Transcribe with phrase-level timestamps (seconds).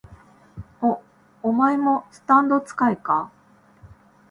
[0.81, 0.99] お、
[1.43, 3.31] お前もスタンド使いか？